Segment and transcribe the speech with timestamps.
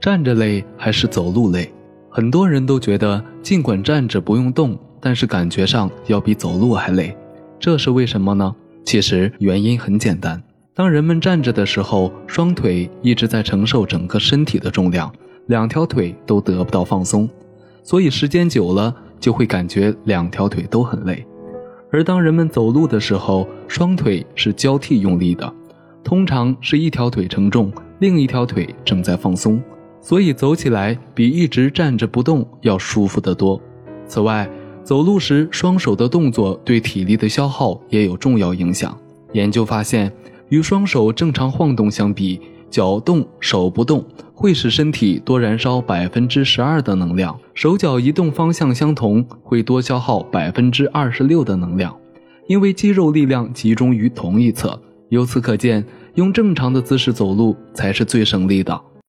[0.00, 1.70] 站着累还是走路累？
[2.08, 7.14] 很多人都觉得，尽管站着不用动，但是感觉上要比走路还累。
[7.58, 8.56] 这是为什么呢？
[8.82, 10.42] 其实原因很简单。
[10.74, 15.12] 当人们站着的时候，双腿一直在承受整个身体的重量，
[15.48, 17.28] 两条腿都得不到放松，
[17.82, 21.26] 所以时间久了就会感觉两条腿都很累。
[21.92, 25.52] 而当人们走路的时候，双腿是交替用力的，
[26.02, 29.60] 通常是一条腿承重，另一条腿正在放松，
[30.00, 33.60] 所以走起来比一直站着不动要舒服得多。
[34.06, 34.48] 此外，
[34.82, 38.96] 走路时双手的动作对体力的消耗也有重要影响。
[39.32, 40.12] 研究发现。
[40.50, 51.96] 与双手正常晃动相比，脚动手不动会使身体多燃烧百分之十二的能量；手脚移动方向相同，会多消耗百分之二十六的能量。
[52.48, 54.76] 因为肌肉力量集中于同一侧，
[55.10, 58.80] 由此可见，用正常的姿势走路才是最省力的。